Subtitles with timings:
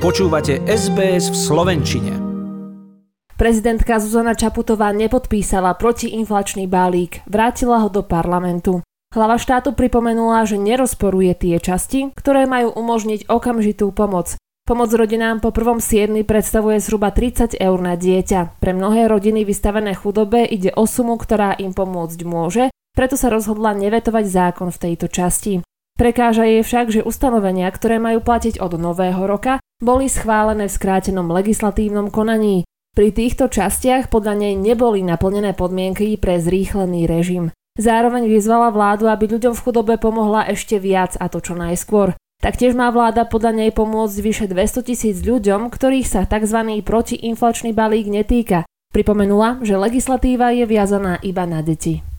[0.00, 2.12] Počúvate SBS v Slovenčine.
[3.36, 8.80] Prezidentka Zuzana Čaputová nepodpísala protiinflačný balík, vrátila ho do parlamentu.
[9.12, 14.40] Hlava štátu pripomenula, že nerozporuje tie časti, ktoré majú umožniť okamžitú pomoc.
[14.64, 18.56] Pomoc rodinám po prvom siedmi predstavuje zhruba 30 eur na dieťa.
[18.56, 23.76] Pre mnohé rodiny vystavené chudobe ide o sumu, ktorá im pomôcť môže, preto sa rozhodla
[23.76, 25.60] nevetovať zákon v tejto časti.
[26.00, 31.26] Prekáža jej však, že ustanovenia, ktoré majú platiť od nového roka, boli schválené v skrátenom
[31.32, 32.68] legislatívnom konaní.
[32.92, 37.48] Pri týchto častiach podľa nej neboli naplnené podmienky pre zrýchlený režim.
[37.80, 42.12] Zároveň vyzvala vládu, aby ľuďom v chudobe pomohla ešte viac a to čo najskôr.
[42.40, 46.80] Taktiež má vláda podľa nej pomôcť vyše 200 tisíc ľuďom, ktorých sa tzv.
[46.84, 48.64] protiinflačný balík netýka.
[48.90, 52.09] Pripomenula, že legislatíva je viazaná iba na deti.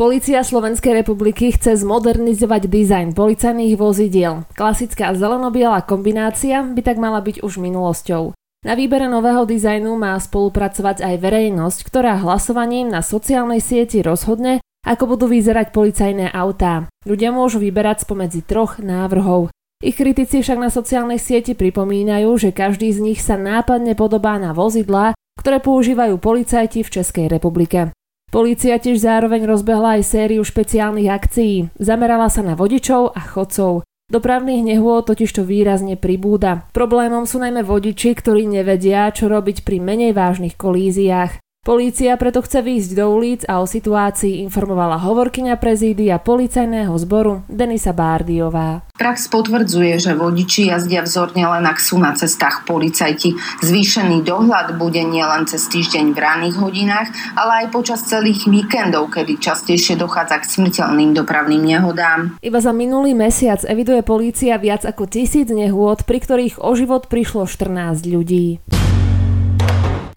[0.00, 4.48] Polícia Slovenskej republiky chce zmodernizovať dizajn policajných vozidiel.
[4.56, 8.32] Klasická zelenobiela kombinácia by tak mala byť už minulosťou.
[8.64, 15.20] Na výbere nového dizajnu má spolupracovať aj verejnosť, ktorá hlasovaním na sociálnej sieti rozhodne, ako
[15.20, 16.88] budú vyzerať policajné autá.
[17.04, 19.52] Ľudia môžu vyberať spomedzi troch návrhov.
[19.84, 24.56] Ich kritici však na sociálnej sieti pripomínajú, že každý z nich sa nápadne podobá na
[24.56, 27.92] vozidlá, ktoré používajú policajti v Českej republike.
[28.30, 31.74] Polícia tiež zároveň rozbehla aj sériu špeciálnych akcií.
[31.82, 33.82] Zamerala sa na vodičov a chodcov.
[34.06, 36.70] Dopravných nehôd totižto výrazne pribúda.
[36.70, 41.42] Problémom sú najmä vodiči, ktorí nevedia, čo robiť pri menej vážnych kolíziách.
[41.60, 47.92] Polícia preto chce výjsť do ulic a o situácii informovala hovorkyňa prezídia policajného zboru Denisa
[47.92, 48.88] Bárdiová.
[48.96, 53.36] Prax potvrdzuje, že vodiči jazdia vzorne len ak sú na cestách policajti.
[53.60, 59.36] Zvýšený dohľad bude nielen cez týždeň v ranných hodinách, ale aj počas celých víkendov, kedy
[59.36, 62.40] častejšie dochádza k smrteľným dopravným nehodám.
[62.40, 67.44] Iba za minulý mesiac eviduje polícia viac ako tisíc nehôd, pri ktorých o život prišlo
[67.44, 68.79] 14 ľudí.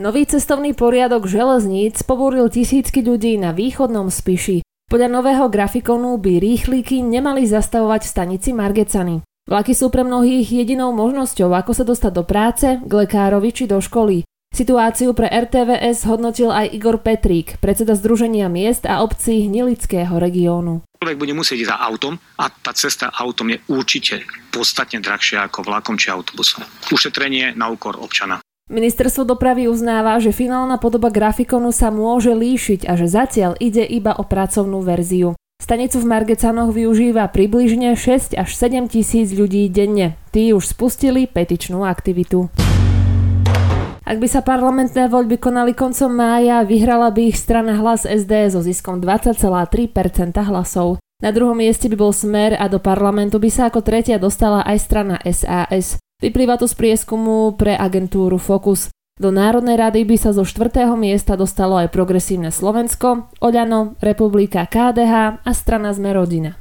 [0.00, 4.64] Nový cestovný poriadok železníc pobúril tisícky ľudí na východnom Spiši.
[4.88, 9.20] Podľa nového grafikonu by rýchlíky nemali zastavovať v stanici Margecany.
[9.44, 13.76] Vlaky sú pre mnohých jedinou možnosťou, ako sa dostať do práce, k lekárovi či do
[13.76, 14.24] školy.
[14.48, 20.80] Situáciu pre RTVS hodnotil aj Igor Petrík, predseda Združenia miest a obcí Hnilického regiónu.
[20.96, 25.60] Človek bude musieť ísť za autom a tá cesta autom je určite podstatne drahšia ako
[25.60, 26.64] vlakom či autobusom.
[26.88, 28.40] Ušetrenie na úkor občana.
[28.70, 34.14] Ministerstvo dopravy uznáva, že finálna podoba grafikonu sa môže líšiť a že zatiaľ ide iba
[34.14, 35.34] o pracovnú verziu.
[35.58, 40.14] Stanicu v Margecanoch využíva približne 6 až 7 tisíc ľudí denne.
[40.30, 42.46] Tí už spustili petičnú aktivitu.
[44.06, 48.62] Ak by sa parlamentné voľby konali koncom mája, vyhrala by ich strana hlas SD so
[48.62, 49.34] ziskom 20,3%
[50.46, 51.02] hlasov.
[51.18, 54.78] Na druhom mieste by bol Smer a do parlamentu by sa ako tretia dostala aj
[54.78, 55.98] strana SAS.
[56.20, 58.92] Vyplýva to z prieskumu pre agentúru Focus.
[59.16, 65.40] Do Národnej rady by sa zo štvrtého miesta dostalo aj Progresívne Slovensko, Oľano, Republika KDH
[65.40, 66.60] a strana Sme rodina.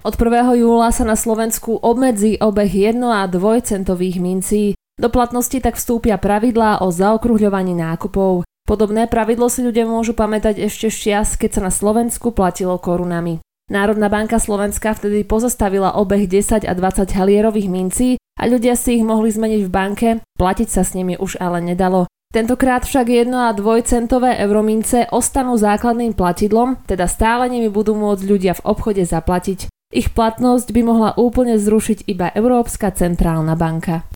[0.00, 0.56] Od 1.
[0.56, 4.72] júla sa na Slovensku obmedzí obeh 1 a 2 centových mincí.
[4.96, 8.48] Do platnosti tak vstúpia pravidlá o zaokruhľovaní nákupov.
[8.64, 13.44] Podobné pravidlo si ľudia môžu pamätať ešte čas, keď sa na Slovensku platilo korunami.
[13.68, 18.08] Národná banka Slovenska vtedy pozastavila obeh 10 a 20 halierových mincí
[18.40, 20.08] a ľudia si ich mohli zmeniť v banke,
[20.40, 22.08] platiť sa s nimi už ale nedalo.
[22.32, 28.24] Tentokrát však 1 a 2 centové euromince ostanú základným platidlom, teda stále nimi budú môcť
[28.24, 29.68] ľudia v obchode zaplatiť.
[29.92, 34.08] Ich platnosť by mohla úplne zrušiť iba Európska centrálna banka.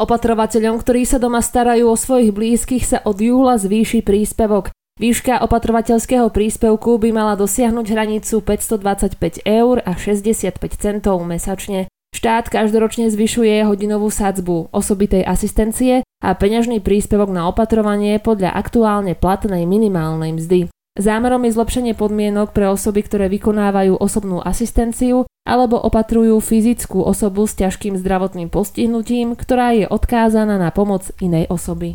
[0.00, 4.72] Opatrovateľom, ktorí sa doma starajú o svojich blízkych, sa od júla zvýši príspevok.
[4.98, 11.86] Výška opatrovateľského príspevku by mala dosiahnuť hranicu 525 eur a 65 centov mesačne.
[12.10, 19.70] Štát každoročne zvyšuje hodinovú sadzbu osobitej asistencie a peňažný príspevok na opatrovanie podľa aktuálne platnej
[19.70, 20.60] minimálnej mzdy.
[20.98, 27.54] Zámerom je zlepšenie podmienok pre osoby, ktoré vykonávajú osobnú asistenciu alebo opatrujú fyzickú osobu s
[27.54, 31.94] ťažkým zdravotným postihnutím, ktorá je odkázaná na pomoc inej osoby.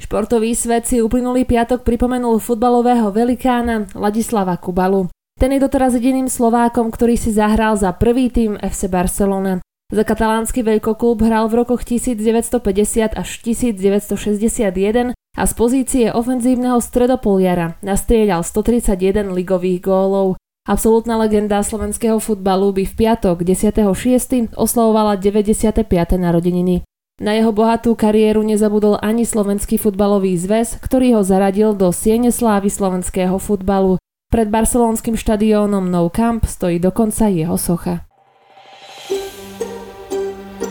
[0.00, 5.12] Športový svet si uplynulý piatok pripomenul futbalového velikána Ladislava Kubalu.
[5.36, 9.60] Ten je doteraz jediným Slovákom, ktorý si zahral za prvý tým FC Barcelona.
[9.92, 18.40] Za katalánsky veľkoklub hral v rokoch 1950 až 1961 a z pozície ofenzívneho stredopoliara nastrieľal
[18.40, 20.40] 131 ligových gólov.
[20.68, 24.54] Absolutná legenda slovenského futbalu by v piatok 10.6.
[24.56, 25.84] oslavovala 95.
[26.16, 26.84] narodeniny.
[27.20, 32.72] Na jeho bohatú kariéru nezabudol ani Slovenský futbalový zväz, ktorý ho zaradil do siene slávy
[32.72, 34.00] slovenského futbalu.
[34.32, 38.08] Pred barcelonským štadiónom Nou Camp stojí dokonca jeho socha.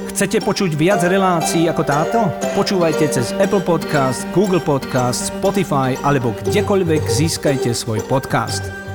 [0.09, 2.19] Chcete počuť viac relácií ako táto?
[2.57, 8.88] Počúvajte cez Apple Podcast, Google Podcast, Spotify alebo kdekoľvek získajte svoj podcast.